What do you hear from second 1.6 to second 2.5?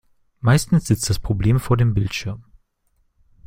dem Bildschirm.